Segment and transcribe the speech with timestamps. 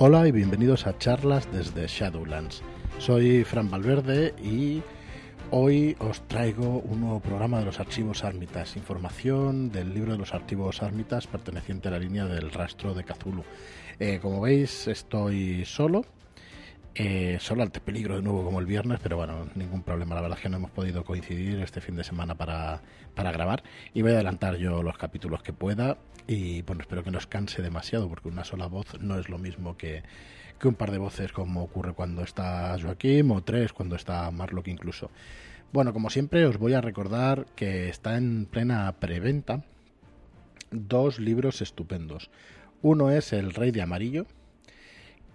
[0.00, 2.62] Hola y bienvenidos a charlas desde Shadowlands.
[2.98, 4.80] Soy Fran Valverde y
[5.50, 10.34] hoy os traigo un nuevo programa de los archivos Armitas, información del libro de los
[10.34, 13.42] archivos Armitas perteneciente a la línea del rastro de Cthulhu.
[13.98, 16.04] Eh, como veis, estoy solo,
[16.94, 20.14] eh, solo ante peligro de nuevo como el viernes, pero bueno, ningún problema.
[20.14, 22.82] La verdad es que no hemos podido coincidir este fin de semana para,
[23.14, 23.62] para grabar
[23.94, 27.26] y voy a adelantar yo los capítulos que pueda y bueno, espero que no os
[27.26, 30.02] canse demasiado porque una sola voz no es lo mismo que,
[30.58, 34.68] que un par de voces como ocurre cuando está Joaquín o tres cuando está Marlock
[34.68, 35.10] incluso.
[35.72, 39.64] Bueno, como siempre os voy a recordar que está en plena preventa
[40.70, 42.30] dos libros estupendos.
[42.82, 44.26] Uno es El Rey de Amarillo,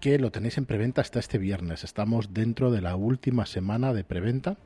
[0.03, 1.85] que lo tenéis en preventa hasta este viernes.
[1.85, 4.57] Estamos dentro de la última semana de preventa,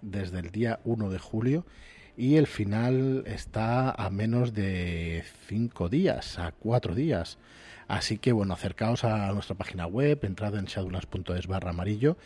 [0.00, 1.66] desde el día 1 de julio,
[2.16, 7.36] y el final está a menos de cinco días, a cuatro días.
[7.88, 12.16] Así que bueno, acercaos a nuestra página web, entrad en shadulas.es barra amarillo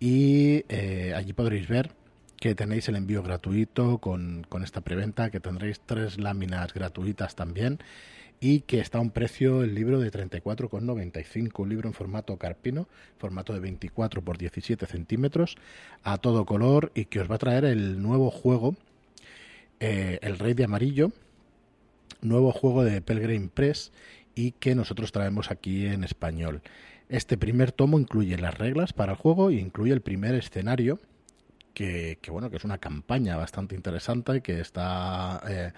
[0.00, 1.92] y eh, allí podréis ver
[2.36, 7.78] que tenéis el envío gratuito con, con esta preventa, que tendréis tres láminas gratuitas también
[8.40, 12.88] y que está a un precio el libro de 34,95, un libro en formato carpino,
[13.18, 15.56] formato de 24 por 17 centímetros,
[16.04, 18.76] a todo color y que os va a traer el nuevo juego
[19.80, 21.12] eh, el Rey de Amarillo,
[22.20, 23.92] nuevo juego de Pelgrim Press
[24.34, 26.62] y que nosotros traemos aquí en español.
[27.08, 30.98] Este primer tomo incluye las reglas para el juego y incluye el primer escenario,
[31.74, 35.72] que, bueno, que es una campaña bastante interesante que está eh,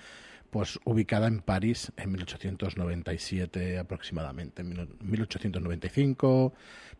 [0.50, 6.52] pues ubicada en París en 1897 aproximadamente, 1895,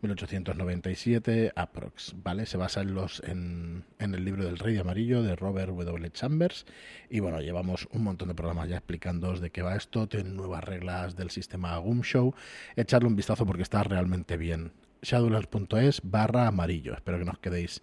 [0.03, 2.47] 1897 aprox, ¿vale?
[2.47, 6.11] Se basa en los en, en, el libro del Rey de Amarillo de Robert W.
[6.13, 6.65] Chambers
[7.11, 10.65] y bueno, llevamos un montón de programas ya explicándoos de qué va esto, tiene nuevas
[10.65, 12.35] reglas del sistema Goom Show,
[12.77, 14.73] echarle un vistazo porque está realmente bien.
[15.03, 17.83] shadowlands.es barra amarillo, espero que no os quedéis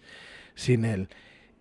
[0.56, 1.10] sin él.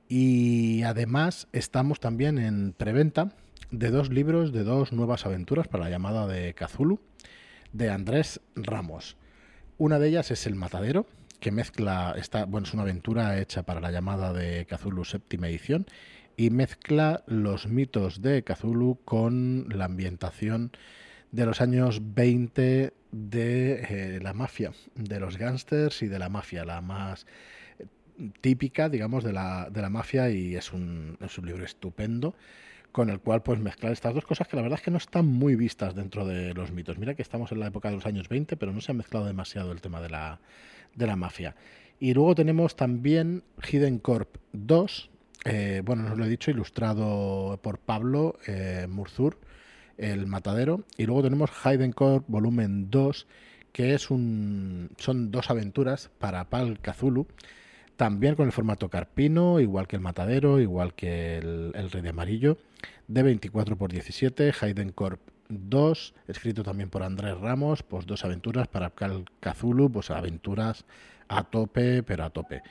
[0.09, 3.33] Y además estamos también en preventa
[3.71, 7.01] de dos libros de dos nuevas aventuras para la llamada de Cthulhu
[7.73, 9.17] de Andrés Ramos.
[9.79, 11.07] Una de ellas es El Matadero,
[11.41, 15.87] que mezcla, esta, bueno, es una aventura hecha para la llamada de Cthulhu séptima edición
[16.37, 20.73] y mezcla los mitos de Cthulhu con la ambientación
[21.33, 26.65] de los años 20 de eh, la mafia, de los gángsters y de la mafia,
[26.65, 27.27] la más
[28.41, 32.35] típica, digamos, de la, de la mafia y es un, es un libro estupendo
[32.97, 35.27] con el cual pues mezclar estas dos cosas que la verdad es que no están
[35.27, 36.97] muy vistas dentro de los mitos.
[36.97, 39.27] Mira que estamos en la época de los años 20, pero no se ha mezclado
[39.27, 40.41] demasiado el tema de la,
[40.95, 41.55] de la mafia.
[42.01, 45.11] Y luego tenemos también Hidden Corp 2,
[45.45, 49.41] eh, bueno, nos lo he dicho, ilustrado por Pablo eh, Murzur,
[49.99, 50.85] el matadero.
[50.97, 53.27] Y luego tenemos Hidden Corp volumen 2,
[53.73, 57.27] que es un, son dos aventuras para Pal Cthulhu
[57.97, 62.59] también con el formato carpino, igual que el Matadero, igual que el, Rey de Amarillo,
[63.09, 68.69] de 24 por 17, Hayden Corp 2, escrito también por Andrés Ramos, pues dos aventuras
[68.69, 70.85] para Cal Cthulhu, pues aventuras
[71.29, 72.63] a tope, pero a tope.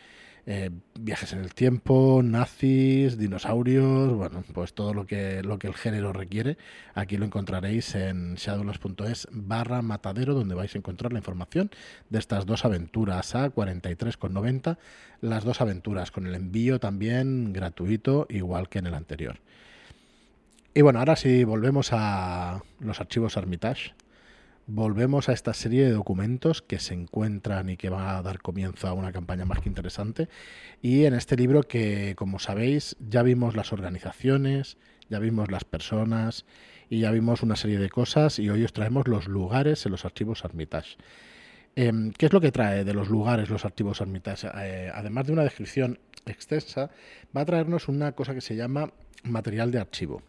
[0.47, 0.69] Eh,
[0.99, 6.13] viajes en el tiempo, nazis, dinosaurios, bueno, pues todo lo que, lo que el género
[6.13, 6.57] requiere.
[6.93, 11.71] Aquí lo encontraréis en shadowlands.es barra matadero, donde vais a encontrar la información
[12.09, 14.77] de estas dos aventuras a 43,90.
[15.21, 19.39] Las dos aventuras con el envío también gratuito, igual que en el anterior.
[20.75, 23.93] Y bueno, ahora si volvemos a los archivos Armitage
[24.67, 28.87] volvemos a esta serie de documentos que se encuentran y que va a dar comienzo
[28.87, 30.27] a una campaña más que interesante.
[30.81, 34.77] Y en este libro que, como sabéis, ya vimos las organizaciones,
[35.09, 36.45] ya vimos las personas
[36.89, 40.05] y ya vimos una serie de cosas y hoy os traemos los lugares en los
[40.05, 40.97] archivos Armitage.
[41.75, 44.47] Em, ¿Qué es lo que trae de los lugares los archivos Armitage?
[44.55, 46.89] Eh, además de una descripción extensa,
[47.35, 48.91] va a traernos una cosa que se llama
[49.23, 50.21] material de archivo.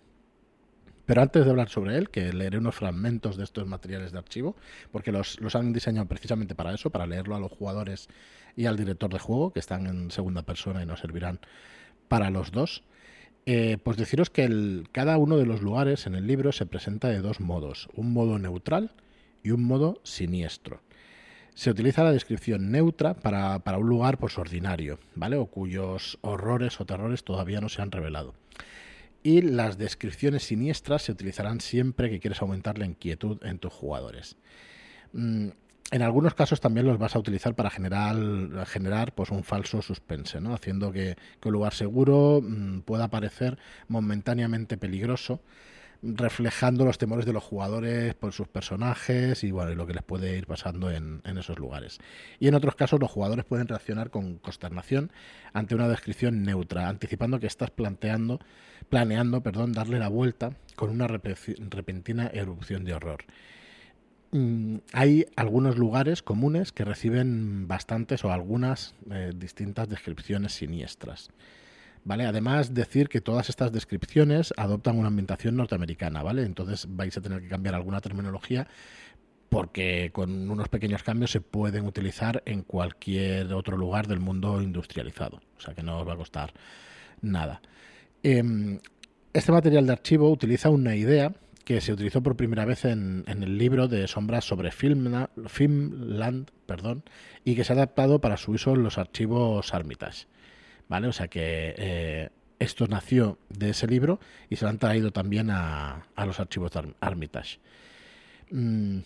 [1.06, 4.56] Pero antes de hablar sobre él, que leeré unos fragmentos de estos materiales de archivo,
[4.90, 8.08] porque los, han diseñado precisamente para eso, para leerlo a los jugadores
[8.56, 11.38] y al director de juego, que están en segunda persona y nos servirán
[12.08, 12.82] para los dos.
[13.46, 17.08] Eh, pues deciros que el, cada uno de los lugares en el libro se presenta
[17.08, 18.90] de dos modos, un modo neutral
[19.44, 20.80] y un modo siniestro.
[21.54, 25.36] Se utiliza la descripción neutra para, para un lugar pues, ordinario, ¿vale?
[25.36, 28.34] O cuyos horrores o terrores todavía no se han revelado
[29.22, 34.36] y las descripciones siniestras se utilizarán siempre que quieres aumentar la inquietud en tus jugadores.
[35.12, 35.48] Mm,
[35.92, 38.16] en algunos casos también los vas a utilizar para generar,
[38.66, 40.52] generar pues un falso suspense, ¿no?
[40.52, 45.40] haciendo que, un lugar seguro mm, pueda parecer momentáneamente peligroso
[46.02, 50.36] reflejando los temores de los jugadores por sus personajes y bueno, lo que les puede
[50.36, 51.98] ir pasando en, esos lugares.
[52.38, 55.12] Y en otros casos los jugadores pueden reaccionar con consternación
[55.52, 58.40] ante una descripción neutra, anticipando que estás planteando,
[58.88, 63.24] planeando perdón, darle la vuelta con una repentina erupción de horror.
[64.32, 71.30] Mm, hay algunos lugares comunes que reciben bastantes o algunas eh, distintas descripciones siniestras.
[72.06, 72.24] ¿Vale?
[72.24, 76.44] Además, decir que todas estas descripciones adoptan una ambientación norteamericana, ¿vale?
[76.44, 78.68] Entonces vais a tener que cambiar alguna terminología
[79.48, 85.40] porque con unos pequeños cambios se pueden utilizar en cualquier otro lugar del mundo industrializado.
[85.58, 86.54] O sea que no os va a costar
[87.20, 87.60] nada.
[88.22, 88.78] Em,
[89.32, 91.32] este material de archivo utiliza una idea
[91.64, 97.02] que se utilizó por primera vez en, el libro de sombras sobre Filmland perdón,
[97.44, 100.26] y que se ha adaptado para su uso en los archivos Armitage.
[100.88, 101.08] ¿Vale?
[101.08, 105.50] O sea que eh, esto nació de ese libro y se lo han traído también
[105.50, 107.58] a, los archivos de Armitage.
[108.50, 109.00] Mm,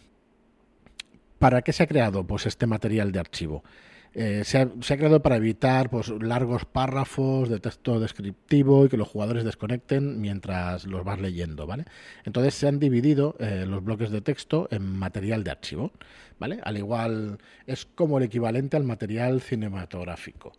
[1.38, 3.64] ¿Para qué se ha creado pues, este material de archivo?
[4.12, 9.06] Eh, se, ha, creado para evitar pues, largos párrafos de texto descriptivo y que los
[9.06, 11.84] jugadores desconecten mientras los vas leyendo, ¿vale?
[12.24, 15.92] Entonces se han dividido eh, los bloques de texto en material de archivo,
[16.40, 16.58] ¿vale?
[16.64, 20.52] Al igual es como el equivalente al material cinematográfico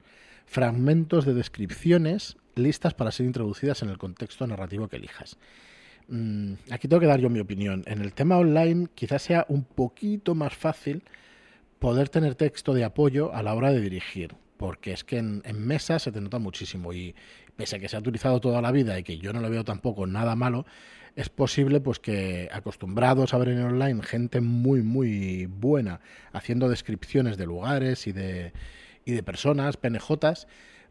[0.51, 5.37] fragmentos de descripciones listas para ser introducidas en el contexto narrativo que elijas.
[6.09, 7.85] Mm, aquí tengo que dar yo mi opinión.
[7.87, 11.03] En el tema online quizás sea un poquito más fácil
[11.79, 15.99] poder tener texto de apoyo a la hora de dirigir, porque es que en, mesa
[15.99, 17.15] se te nota muchísimo y
[17.55, 19.63] pese a que se ha utilizado toda la vida y que yo no le veo
[19.63, 20.65] tampoco nada malo,
[21.15, 26.01] es posible pues que acostumbrados a ver en online gente muy muy buena
[26.33, 28.51] haciendo descripciones de lugares y de
[29.05, 30.47] y de personas, PNJs,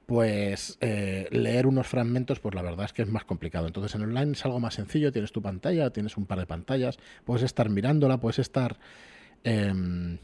[0.06, 3.66] pues eh, leer unos fragmentos, pues la verdad es que es más complicado.
[3.66, 6.98] Entonces en online es algo más sencillo, tienes tu pantalla, tienes un par de pantallas,
[7.24, 8.80] puedes estar mirándola, puedes estar
[9.44, 10.18] em,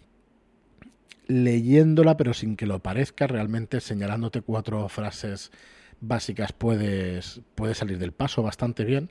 [1.29, 5.53] leyéndola, pero sin que lo parezca, realmente señalándote cuatro frases
[6.01, 9.11] básicas puedes, puedes salir del paso bastante bien.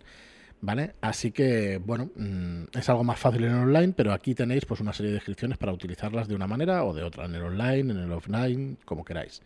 [0.61, 0.95] ¿Vale?
[1.01, 4.79] Así que, bueno, mm, es algo más fácil en el online, pero aquí tenéis pues
[4.79, 7.93] una serie de descripciones para utilizarlas de una manera o de otra, en el online,
[7.93, 9.41] en el offline, como queráis.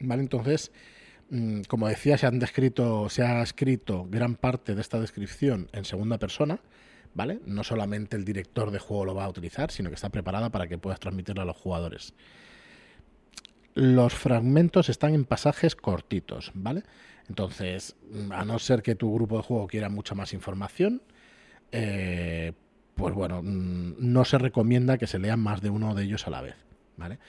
[0.00, 0.22] ¿Vale?
[0.22, 0.72] Entonces,
[1.30, 5.84] mm, como decía, se han descrito, se ha escrito gran parte de esta descripción en
[5.84, 6.60] segunda persona,
[7.14, 7.40] ¿vale?
[7.46, 10.68] No solamente el director de juego lo va a utilizar, sino que está preparada para
[10.68, 12.14] que puedas transmitirlo a los jugadores.
[13.78, 16.82] Los fragmentos están en pasajes cortitos, ¿vale?
[17.28, 17.94] Entonces,
[18.32, 21.00] a no ser que tu grupo de juego quiera mucha más información,
[21.70, 22.54] eh,
[22.96, 26.30] pues bueno, mm, no se recomienda que se lean más de uno de ellos a
[26.30, 26.56] la vez,
[26.96, 27.20] ¿vale?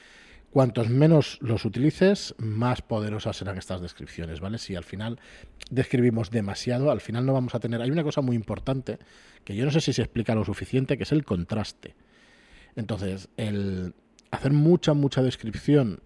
[0.50, 4.58] Cuantos menos los utilices, más poderosas serán estas descripciones, ¿vale?
[4.58, 5.20] Si al final
[5.70, 7.80] describimos demasiado, al final no vamos a tener...
[7.80, 8.98] Hay una cosa muy importante
[9.44, 11.94] que yo no sé si se explica lo suficiente, que es el contraste.
[12.76, 13.94] Entonces, el
[14.32, 16.02] hacer mucha, mucha descripción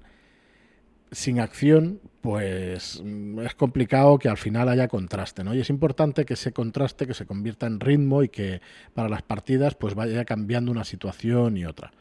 [1.14, 5.54] sin acción, pues mm, es complicado que al final haya contraste, ¿no?
[5.54, 8.62] Y es importante que ese contraste que se convierta en ritmo y que
[8.94, 11.92] para las partidas pues vaya cambiando una situación y otra.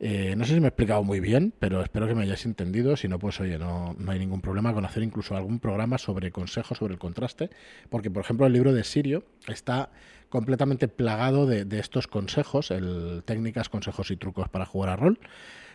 [0.00, 2.96] Eh, no sé si me he explicado muy bien, pero espero que me hayáis entendido.
[2.96, 6.30] Si no, pues oye, no, no hay ningún problema con hacer incluso algún programa sobre
[6.30, 7.50] consejos sobre el contraste,
[7.90, 9.90] porque por ejemplo el libro de Sirio está
[10.28, 15.18] completamente plagado de, de estos consejos, el técnicas, consejos y trucos para jugar a rol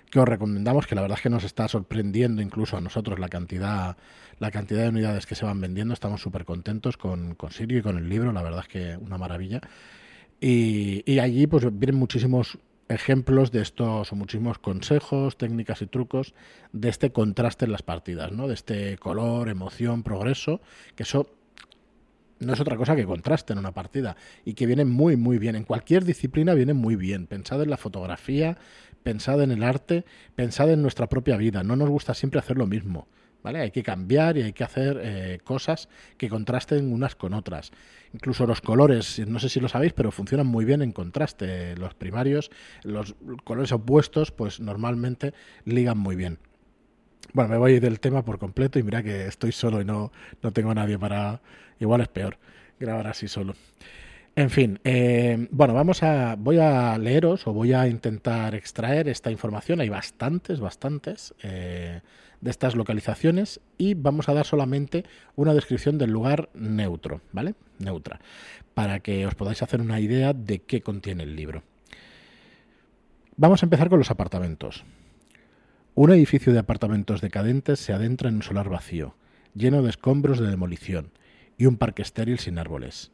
[0.10, 3.29] que os recomendamos, que la verdad es que nos está sorprendiendo incluso a nosotros la
[3.29, 3.98] cantidad,
[4.39, 5.93] la cantidad de unidades que se van vendiendo.
[5.93, 9.17] Estamos súper contentos con, con Sirio y con el libro, la verdad es que una
[9.17, 9.62] maravilla.
[10.39, 12.57] Y, y allí pues vienen muchísimos
[12.89, 16.33] ejemplos de estos, o muchísimos consejos, técnicas y trucos
[16.72, 18.48] de este contraste en las partidas, ¿no?
[18.48, 20.62] De este color, emoción, progreso,
[20.95, 21.27] que eso
[22.45, 25.55] no es otra cosa que contraste en una partida y que viene muy muy bien.
[25.55, 27.27] En cualquier disciplina viene muy bien.
[27.27, 28.57] Pensado en la fotografía,
[29.03, 31.63] pensad en el arte, pensad en nuestra propia vida.
[31.63, 33.07] No nos gusta siempre hacer lo mismo.
[33.43, 33.59] ¿Vale?
[33.59, 37.71] Hay que cambiar y hay que hacer eh, cosas que contrasten unas con otras.
[38.13, 41.75] Incluso los colores, no sé si lo sabéis, pero funcionan muy bien en contraste.
[41.75, 42.51] Los primarios,
[42.83, 45.33] los colores opuestos, pues normalmente
[45.65, 46.39] ligan muy bien.
[47.32, 50.12] Bueno, me voy del tema por completo y mira que estoy solo y no,
[50.42, 51.42] no tengo a nadie para...
[51.80, 52.38] Igual es peor
[52.80, 53.56] grabar así solo.
[54.36, 59.30] En fin, eh, bueno, vamos a, voy a leeros o voy a intentar extraer esta
[59.30, 59.80] información.
[59.80, 62.01] Hay bastantes, bastantes eh,
[62.42, 67.53] de estas localizaciones y vamos a dar solamente una descripción del lugar neutro, ¿vale?
[67.77, 68.20] Neutra,
[68.74, 71.62] para que os podáis hacer una idea de qué contiene el libro.
[73.38, 74.84] Vamos a empezar con los apartamentos.
[75.95, 79.15] Un edificio de apartamentos decadentes se adentra en un solar vacío,
[79.53, 81.12] lleno de escombros de demolición
[81.55, 83.12] y un parque estéril sin árboles.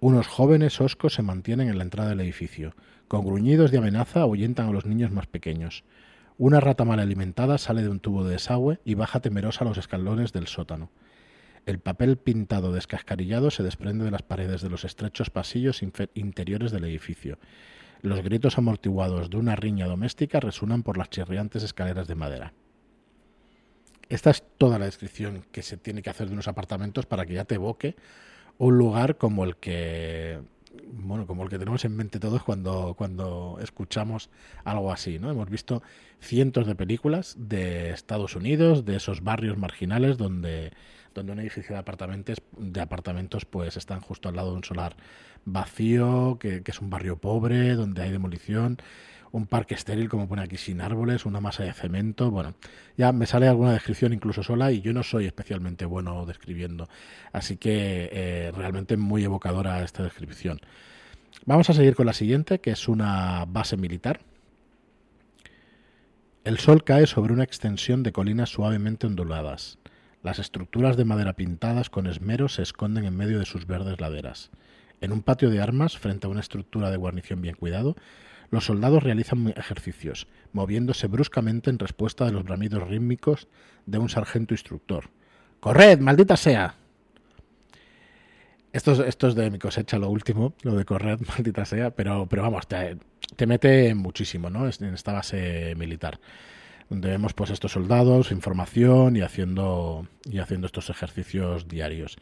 [0.00, 2.74] Unos jóvenes oscos se mantienen en la entrada del edificio.
[3.08, 5.84] Con gruñidos de amenaza ahuyentan a los niños más pequeños.
[6.38, 10.32] Una rata mal alimentada sale de un tubo de desagüe y baja temerosa los escalones
[10.32, 10.90] del sótano.
[11.66, 15.82] El papel pintado descascarillado se desprende de las paredes de los estrechos pasillos
[16.14, 17.38] interiores del edificio.
[18.02, 22.52] Los gritos amortiguados de una riña doméstica resuenan por las chirriantes escaleras de madera.
[24.08, 27.34] Esta es toda la descripción que se tiene que hacer de unos apartamentos para que
[27.34, 27.96] ya te evoque
[28.56, 30.40] un lugar como el que
[30.92, 34.30] bueno, como el que tenemos en mente todos cuando, cuando escuchamos
[34.64, 35.30] algo así, ¿no?
[35.30, 35.82] Hemos visto
[36.20, 40.72] cientos de películas de Estados Unidos, de esos barrios marginales donde,
[41.18, 44.96] donde un edificio de apartamentos, de apartamentos pues están justo al lado de un solar
[45.44, 48.78] vacío, que, es un barrio pobre, donde hay demolición
[49.30, 52.30] un parque estéril, como pone aquí, sin árboles, una masa de cemento.
[52.30, 52.54] Bueno,
[52.96, 56.88] ya me sale alguna descripción incluso sola y yo no soy especialmente bueno describiendo.
[57.30, 60.60] Así que eh, realmente muy evocadora esta descripción.
[61.44, 64.20] Vamos a seguir con la siguiente, que es una base militar.
[66.44, 69.78] El sol cae sobre una extensión de colinas suavemente onduladas.
[70.22, 74.50] Las estructuras de madera pintadas con esmero se esconden en medio de sus verdes laderas.
[75.00, 77.94] En un patio de armas, frente a una estructura de guarnición bien cuidado,
[78.50, 83.46] los soldados realizan ejercicios, moviéndose bruscamente en respuesta de los bramidos rítmicos
[83.86, 85.10] de un sargento instructor.
[85.60, 86.74] ¡Corred, maldita sea!
[88.72, 92.26] Esto es, esto es de mi cosecha, lo último, lo de corred, maldita sea, pero,
[92.26, 92.98] pero vamos, te,
[93.36, 94.66] te mete muchísimo, ¿no?
[94.66, 96.18] En esta base militar
[96.88, 102.16] donde vemos pues estos soldados, información y haciendo y haciendo estos ejercicios diarios.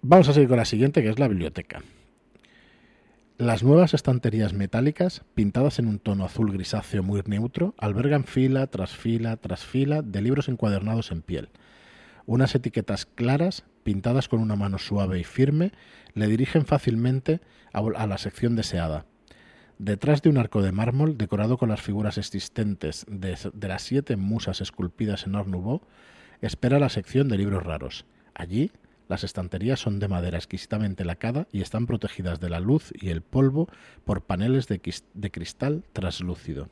[0.00, 1.82] Vamos a seguir con la siguiente, que es la biblioteca.
[3.36, 8.96] Las nuevas estanterías metálicas, pintadas en un tono azul grisáceo muy neutro, albergan fila tras
[8.96, 11.50] fila tras fila de libros encuadernados en piel.
[12.26, 15.72] Unas etiquetas claras, pintadas con una mano suave y firme,
[16.14, 17.40] le dirigen fácilmente
[17.72, 19.06] a la sección deseada.
[19.78, 24.60] Detrás de un arco de mármol decorado con las figuras existentes de, las siete musas
[24.60, 25.48] esculpidas en Art
[26.40, 28.04] espera la sección de libros raros.
[28.34, 28.72] Allí,
[29.08, 33.22] las estanterías son de madera exquisitamente lacada y están protegidas de la luz y el
[33.22, 33.68] polvo
[34.04, 34.80] por paneles de,
[35.30, 36.68] cristal traslúcido.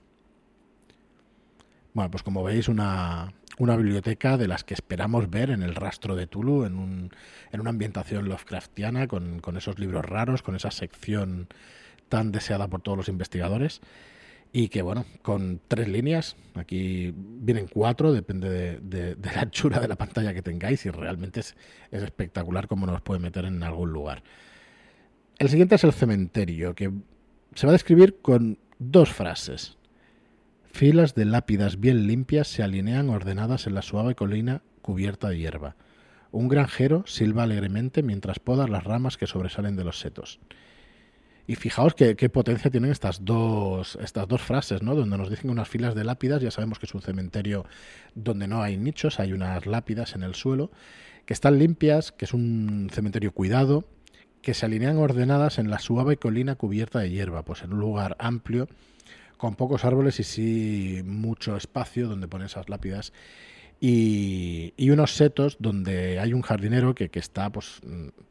[1.95, 6.27] Bueno, pues como veis, una, biblioteca de las que esperamos ver en el rastro de
[6.27, 7.11] Tulu, en, un,
[7.53, 11.49] en una ambientación Lovecraftiana, con, con esos libros raros, con esa sección
[12.09, 13.81] tan deseada por todos los investigadores
[14.53, 19.97] y que bueno, con tres líneas, aquí vienen cuatro, depende de, la anchura de la
[19.97, 21.55] pantalla que tengáis y realmente es,
[21.91, 24.23] espectacular cómo nos puede meter en algún lugar.
[25.39, 26.91] El siguiente es el cementerio, que
[27.55, 29.77] se va a describir con dos frases.
[30.73, 35.77] Filas de lápidas bien limpias se alinean ordenadas en la suave colina cubierta de hierba.
[36.31, 40.41] Un granjero silba alegremente mientras poda las ramas que sobresalen de los setos.
[41.49, 44.97] Y fijaos qué, potencia tienen estas dos, estas dos frases, ¿no?
[44.97, 47.65] Donde nos dicen unas filas de lápidas, ya sabemos que es un cementerio
[48.17, 50.73] donde no hay nichos, hay unas lápidas en el suelo,
[51.25, 53.85] que están limpias, que es un cementerio cuidado,
[54.43, 58.17] que se alinean ordenadas en la suave colina cubierta de hierba, pues en un lugar
[58.19, 58.69] amplio,
[59.37, 63.13] con pocos árboles y sí mucho espacio donde ponen esas lápidas.
[63.79, 67.83] Y, y, unos setos donde hay un jardinero que, que está pues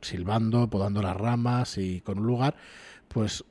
[0.02, 2.56] silbando, podando las ramas y con un lugar
[3.16, 3.46] pues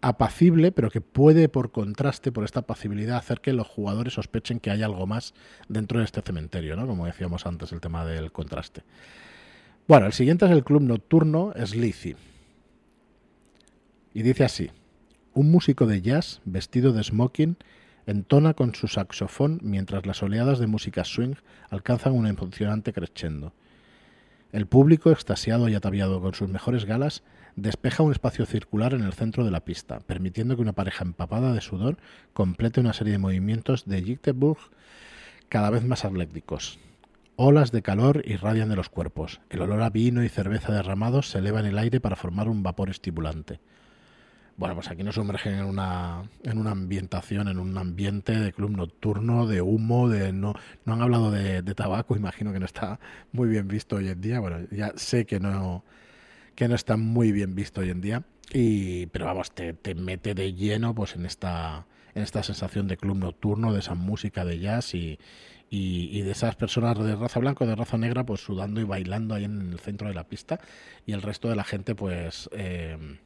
[0.00, 4.72] apacible, pero que puede, por contraste, por esta apacibilidad, hacer que los jugadores sospechen que
[4.72, 5.34] hay algo más
[5.68, 6.84] dentro de este cementerio, ¿no?
[6.88, 8.82] Como decíamos antes, el tema del contraste.
[9.86, 12.16] Bueno, el siguiente es el club nocturno Sleazy.
[14.14, 14.72] Y dice así:
[15.32, 17.56] Un músico de jazz, vestido de smoking,
[18.06, 21.36] entona con su saxofón mientras las oleadas de música swing
[21.70, 23.52] alcanzan un emocionante crescendo.
[24.50, 27.22] El público, extasiado y ataviado con sus mejores galas,
[27.56, 31.52] despeja un espacio circular en el centro de la pista, permitiendo que una pareja empapada
[31.52, 31.98] de sudor
[32.32, 34.58] complete una serie de movimientos de Jigteburg
[35.48, 36.78] cada vez más atléticos.
[37.36, 39.40] Olas de calor irradian de los cuerpos.
[39.50, 42.62] El olor a vino y cerveza derramados se eleva en el aire para formar un
[42.62, 43.58] vapor estimulante.
[44.56, 48.70] Bueno, pues aquí nos sumergen en una, en una ambientación, en un ambiente de club
[48.70, 53.00] nocturno, de humo, de no, no han hablado de, tabaco, imagino que no está
[53.32, 54.38] muy bien visto hoy en día.
[54.38, 55.82] Bueno, ya sé que no,
[56.54, 58.22] que no está muy bien visto hoy en día.
[58.52, 62.96] Y, pero vamos, te, te mete de lleno pues en esta, en esta sensación de
[62.96, 65.18] club nocturno, de esa música de jazz y,
[65.70, 69.34] y, de esas personas de raza blanca o de raza negra pues sudando y bailando
[69.34, 70.60] ahí en el centro de la pista
[71.06, 73.18] y el resto de la gente pues eh,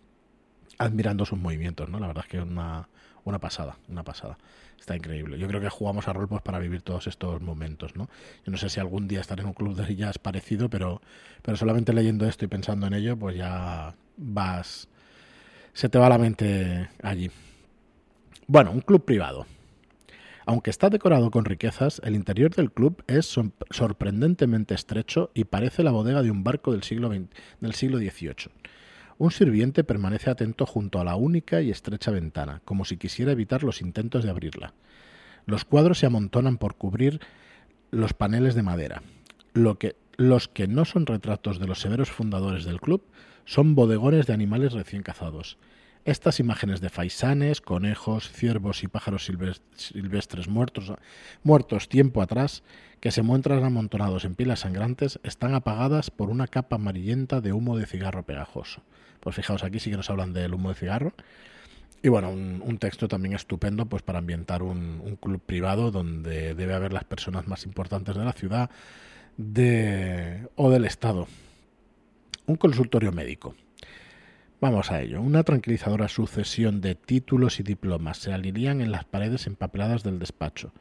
[0.78, 1.99] admirando sus movimientos, ¿no?
[1.99, 2.88] La verdad es que una,
[3.25, 4.38] una pasada, una pasada.
[4.78, 5.38] Está increíble.
[5.38, 8.08] Yo creo que jugamos a rol pues, para vivir todos estos momentos, ¿no?
[8.44, 11.02] Yo no sé si algún día estar en un club de es parecido, pero,
[11.42, 14.88] pero solamente leyendo esto y pensando en ello, pues ya vas...
[15.73, 17.30] Se te va la mente allí.
[18.47, 19.47] Bueno, un club privado.
[20.47, 23.38] Aunque está decorado con riquezas, el interior del club es
[23.70, 28.50] sorprendentemente estrecho y parece la bodega de un barco del siglo, del siglo XVIII.
[29.18, 33.64] Un sirviente permanece atento junto a la única y estrecha ventana, como si quisiera evitar
[33.64, 34.75] los intentos de abrirla.
[35.44, 37.20] Los cuadros se amontonan por cubrir
[37.90, 39.02] los paneles de madera.
[39.54, 43.02] Lo que, los que no son retratos de los severos fundadores del club
[43.44, 45.58] son bodegones de animales recién cazados.
[46.05, 49.31] Estas imágenes de faisanes, conejos, ciervos y pájaros
[49.75, 50.93] silvestres muertos,
[51.43, 52.62] muertos tiempo atrás,
[53.00, 57.76] que se muestran amontonados en pilas sangrantes, están apagadas por una capa amarillenta de humo
[57.76, 58.83] de cigarro pegajoso.
[59.21, 61.12] Pues fijaos, aquí sí que nos hablan del humo de cigarro.
[62.02, 66.93] Y bueno, un, texto también estupendo pues para ambientar un, club privado donde debe haber
[66.93, 68.71] las personas más importantes de la ciudad
[69.37, 71.26] de, o del Estado.
[72.47, 73.55] Un consultorio médico.
[74.60, 75.22] Vamos a ello.
[75.22, 80.72] Una tranquilizadora sucesión de títulos y diplomas se alinean en las paredes empapeladas del despacho.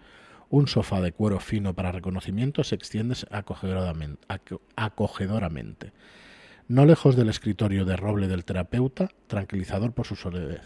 [0.50, 5.92] Un sofá de cuero fino para reconocimiento se extiende acogedoramente
[6.68, 10.62] no lejos del escritorio de roble del terapeuta, tranquilizador por su soledad.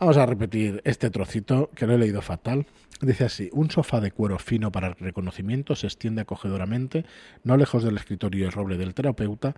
[0.00, 2.66] Vamos a repetir este trocito que lo he leído fatal.
[3.02, 7.04] Dice así, un sofá de cuero fino para el reconocimiento se extiende acogedoramente,
[7.44, 9.54] no lejos del escritorio de roble del terapeuta,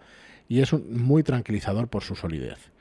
[0.48, 2.72] y es muy tranquilizador por su solidez.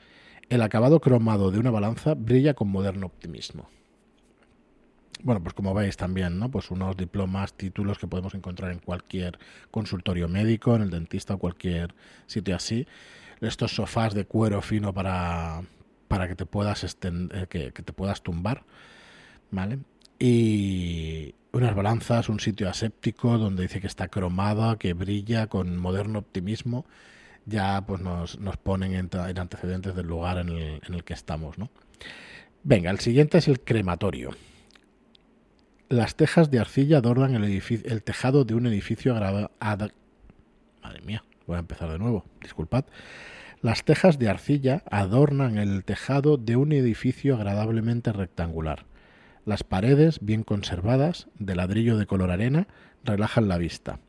[0.49, 3.69] El acabado cromado de una balanza brilla con moderno optimismo
[5.23, 6.49] bueno, pues como veis también, ¿no?
[6.49, 9.37] Pues unos diplomas, títulos que podemos encontrar en cualquier
[9.69, 11.93] consultorio médico, en el dentista o cualquier
[12.25, 12.87] sitio así.
[13.39, 15.61] Estos sofás de cuero fino para,
[16.11, 18.65] para que te puedas eh, que, te puedas tumbar,
[19.49, 19.79] ¿vale?
[20.19, 26.19] Y unas balanzas, un sitio aséptico donde dice que está cromada, que brilla con moderno
[26.19, 26.85] optimismo,
[27.45, 31.69] ya pues nos, nos ponen en, antecedentes del lugar en el, que estamos, ¿no?
[32.63, 34.31] Venga, el siguiente es el crematorio.
[35.87, 39.93] Las tejas de arcilla adornan el, edificio, el tejado de un edificio agradable.
[40.83, 42.83] Madre mía, voy a empezar de nuevo, disculpad.
[43.61, 48.85] Las tejas de arcilla adornan el tejado de un edificio agradablemente rectangular.
[49.45, 52.67] Las paredes, bien conservadas, de ladrillo de color arena,
[53.03, 53.99] relajan la vista.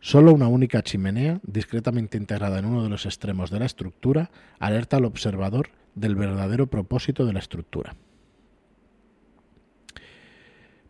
[0.00, 4.98] Solo una única chimenea, discretamente integrada en uno de los extremos de la estructura, alerta
[4.98, 7.96] al observador del verdadero propósito de la estructura.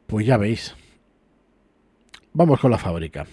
[0.07, 0.75] Pues ya veis.
[2.35, 3.27] Vamos con la fábrica.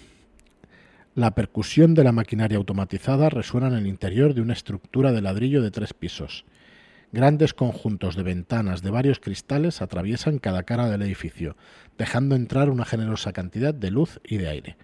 [1.16, 5.62] La percusión de la maquinaria automatizada resuena en el interior de una estructura de ladrillo
[5.62, 6.44] de tres pisos.
[7.10, 11.56] Grandes conjuntos de ventanas de varios cristales atraviesan cada cara del edificio,
[11.96, 14.76] dejando entrar una generosa cantidad de luz y de aire.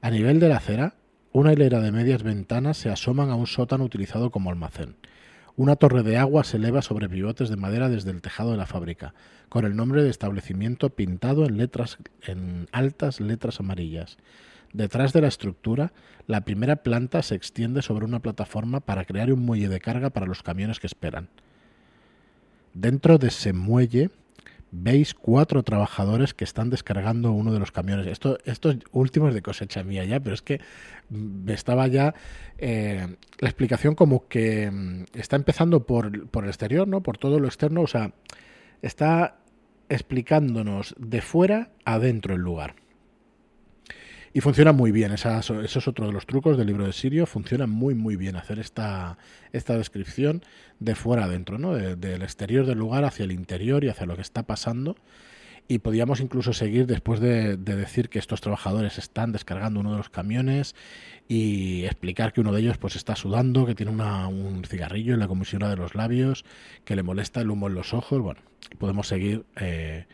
[0.00, 0.96] A nivel de la acera,
[1.30, 4.96] una hilera de medias ventanas se asoman a un sótano utilizado como almacén.
[5.54, 8.66] Una torre de agua se eleva sobre pivotes de madera desde el tejado de la
[8.66, 9.14] fábrica,
[9.48, 14.18] con el nombre de establecimiento pintado en letras en altas letras amarillas.
[14.72, 15.92] Detrás de la estructura,
[16.26, 20.26] la primera planta se extiende sobre una plataforma para crear un muelle de carga para
[20.26, 21.28] los camiones que esperan.
[22.72, 24.10] Dentro de ese muelle
[24.70, 28.06] veis cuatro trabajadores que están descargando uno de los camiones.
[28.06, 30.60] Esto, estos últimos de cosecha mía ya, pero es que
[31.08, 32.14] mm, estaba ya
[32.58, 37.02] eh, la explicación como que mm, está empezando por, por el exterior, ¿no?
[37.02, 38.12] Por todo lo externo, o sea,
[38.82, 39.38] está
[39.88, 42.76] explicándonos de fuera a dentro el lugar.
[44.32, 47.66] Y funciona muy bien, eso es otro de los trucos del libro de Sirio, funciona
[47.66, 49.18] muy muy bien hacer esta,
[49.52, 50.44] esta descripción
[50.78, 51.74] de fuera adentro, ¿no?
[51.74, 54.96] del exterior del lugar hacia el interior y hacia lo que está pasando.
[55.66, 60.10] Y podíamos incluso seguir después de, decir que estos trabajadores están descargando uno de los
[60.10, 60.74] camiones
[61.28, 65.28] y explicar que uno de ellos pues está sudando, que tiene un cigarrillo en la
[65.28, 66.44] comisura de los labios,
[66.84, 68.20] que le molesta el humo en los ojos.
[68.20, 68.40] Bueno,
[68.78, 70.06] podemos seguir eh,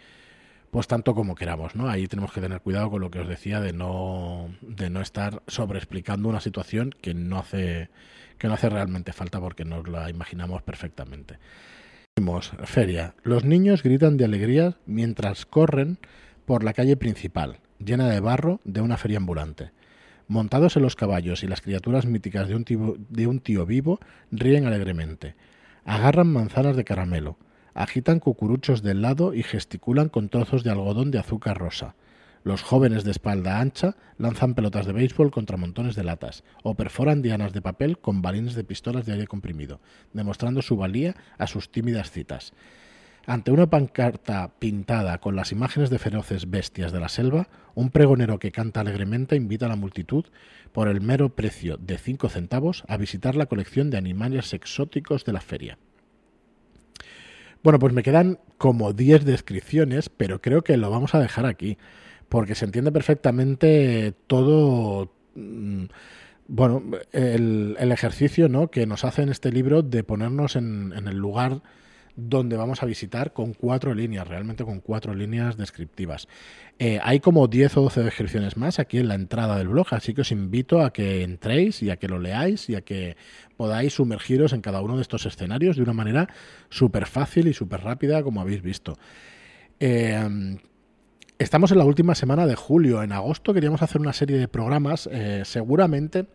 [0.76, 1.88] pues tanto como queramos, ¿no?
[1.88, 5.42] Ahí tenemos que tener cuidado con lo que os decía de no, de no estar
[5.46, 7.88] sobreexplicando una situación que no hace,
[8.36, 11.38] que no hace realmente falta porque nos la imaginamos perfectamente.
[12.64, 13.14] Feria.
[13.22, 15.96] Los niños gritan de alegría mientras corren
[16.44, 19.70] por la calle principal, llena de barro de una feria ambulante.
[20.28, 23.98] Montados en los caballos y las criaturas míticas de un tío, de un tío vivo
[24.30, 25.36] ríen alegremente.
[25.86, 27.38] Agarran manzanas de caramelo,
[27.76, 31.94] agitan cucuruchos del lado y gesticulan con trozos de algodón de azúcar rosa.
[32.42, 37.20] Los jóvenes de espalda ancha lanzan pelotas de béisbol contra montones de latas o perforan
[37.20, 39.80] dianas de papel con balines de pistolas de aire comprimido,
[40.12, 42.52] demostrando su valía a sus tímidas citas.
[43.26, 48.38] Ante una pancarta pintada con las imágenes de feroces bestias de la selva, un pregonero
[48.38, 50.24] que canta alegremente invita a la multitud,
[50.72, 55.32] por el mero precio de cinco centavos, a visitar la colección de animales exóticos de
[55.32, 55.78] la feria.
[57.66, 61.78] Bueno, pues me quedan como 10 descripciones, pero creo que lo vamos a dejar aquí,
[62.28, 65.86] porque se entiende perfectamente todo mm,
[66.46, 68.70] bueno, el, ejercicio ¿no?
[68.70, 71.62] que nos hace en este libro de ponernos en, en el lugar
[72.16, 76.28] donde vamos a visitar con cuatro líneas, realmente con cuatro líneas descriptivas.
[76.78, 80.14] Eh, hay como 10 o 12 descripciones más aquí en la entrada del blog, así
[80.14, 83.16] que os invito a que entréis y a que lo leáis y a que
[83.56, 86.28] podáis sumergiros en cada uno de estos escenarios de una manera
[86.70, 88.98] súper fácil y súper rápida, como habéis visto.
[89.78, 90.58] Eh,
[91.38, 93.02] estamos en la última semana de julio.
[93.02, 96.26] En agosto queríamos hacer una serie de programas, eh, seguramente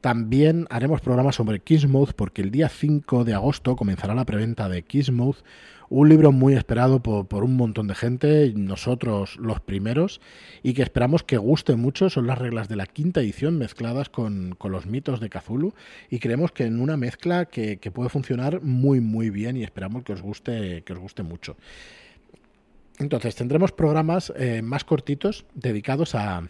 [0.00, 4.84] también haremos programas sobre Mode porque el día 5 de agosto comenzará la preventa de
[5.12, 5.38] Mode,
[5.90, 10.20] un libro muy esperado por, un montón de gente, nosotros los primeros,
[10.62, 12.08] y que esperamos que guste mucho.
[12.08, 15.74] Son las reglas de la quinta edición mezcladas con, los mitos de Cthulhu
[16.08, 20.12] y creemos que en una mezcla que, puede funcionar muy muy bien y esperamos que
[20.12, 21.56] os guste, que os guste mucho.
[22.98, 26.48] Entonces tendremos programas eh, más cortitos dedicados a,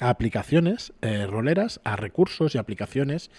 [0.00, 3.30] a aplicaciones eh, roleras, a recursos y aplicaciones,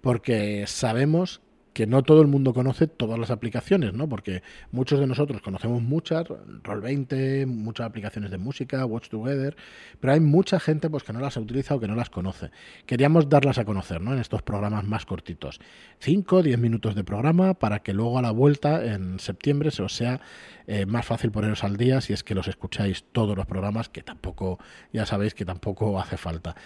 [0.00, 1.40] porque sabemos
[1.76, 4.08] que no todo el mundo conoce todas las aplicaciones, ¿no?
[4.08, 9.54] Porque muchos de nosotros conocemos muchas, Roll20, muchas aplicaciones de música, Watch Together,
[10.00, 12.50] pero hay mucha gente pues que no las ha utilizado o que no las conoce.
[12.86, 14.14] Queríamos darlas a conocer, ¿no?
[14.14, 15.60] En estos programas más cortitos.
[15.98, 19.94] 5, 10 minutos de programa para que luego a la vuelta en septiembre se os
[19.94, 20.22] sea
[20.66, 24.00] eh, más fácil poneros al día si es que los escucháis todos los programas, que
[24.00, 24.58] tampoco,
[24.94, 26.56] ya sabéis que tampoco hace falta.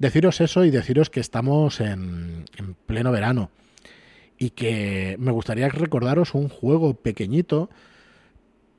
[0.00, 2.46] Deciros eso y deciros que estamos en
[2.86, 3.52] pleno verano
[4.38, 7.70] y que me gustaría recordaros un juego pequeñito,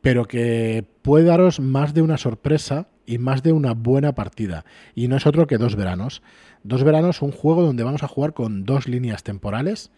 [0.02, 4.66] pero que puede daros más de una sorpresa y más de una buena partida.
[4.94, 6.22] Y no es otro que Dos Veranos.
[6.64, 9.92] Dos Veranos, un juego donde vamos a jugar con dos líneas temporales.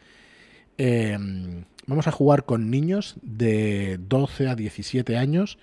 [0.77, 5.57] Em, vamos a jugar con niños de 12 a 17 años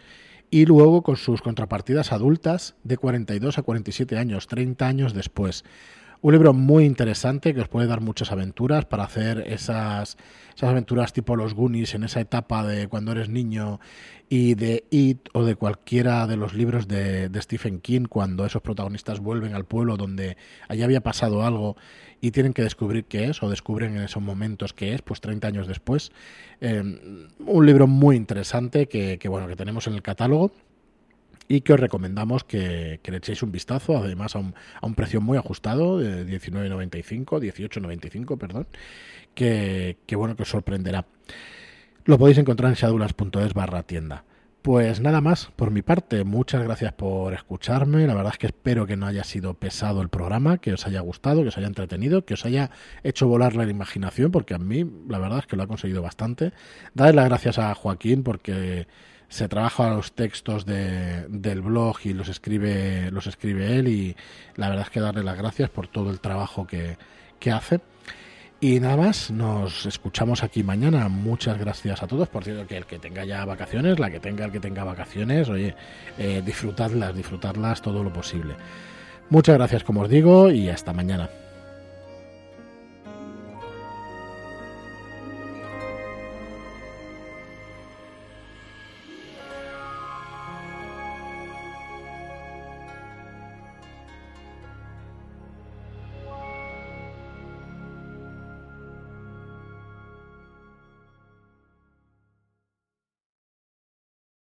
[0.51, 5.65] y luego con sus contrapartidas adultas de 42 a 47 años, 30 años después.
[6.23, 10.17] Un libro muy interesante que os puede dar muchas aventuras para hacer esas,
[10.55, 13.81] esas aventuras tipo los Goonies en esa etapa de cuando eres niño
[14.29, 19.21] y de It o de cualquiera de los libros de, Stephen King cuando esos protagonistas
[19.21, 20.37] vuelven al pueblo donde
[20.69, 21.77] allí había pasado algo
[22.21, 25.47] y tienen que descubrir qué es o descubren en esos momentos qué es, pues 30
[25.47, 26.13] años después.
[26.61, 26.83] Eh,
[27.39, 30.51] un libro muy interesante que, que, bueno, que tenemos en el catálogo
[31.49, 35.21] y que os recomendamos que, le echéis un vistazo, además a un, a un precio
[35.21, 38.67] muy ajustado, de 19.95, 18.95, perdón,
[39.35, 41.07] que, que, bueno, que os sorprenderá.
[42.05, 44.25] Lo podéis encontrar en shadulas.es barra tienda.
[44.67, 48.85] Pues nada más por mi parte, muchas gracias por escucharme, la verdad es que espero
[48.85, 52.25] que no haya sido pesado el programa, que os haya gustado, que os haya entretenido,
[52.25, 52.73] que os haya
[53.05, 56.53] hecho volar la imaginación, porque a mí la verdad es que lo ha conseguido bastante.
[56.95, 58.89] Dadle las gracias a Joaquín porque
[59.29, 64.17] se trabaja los textos de, del blog y los escribe, los escribe él y
[64.55, 66.97] la verdad es que darle las gracias por todo el trabajo que,
[67.39, 67.81] que hace.
[68.59, 71.09] Y nada más, nos escuchamos aquí mañana.
[71.09, 72.29] Muchas gracias a todos.
[72.29, 75.49] Por cierto, que el que tenga ya vacaciones, la que tenga el que tenga vacaciones,
[75.51, 75.75] oye,
[76.17, 78.55] eh, disfrutadlas, disfrutarlas todo lo posible.
[79.29, 81.29] Muchas gracias, como os digo, y hasta mañana.